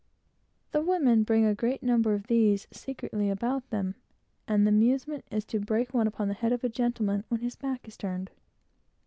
[0.71, 3.93] The women bring a great number of these secretly about them,
[4.47, 7.55] and the amusement is to break one upon the head of a gentleman when his
[7.55, 8.31] back is turned.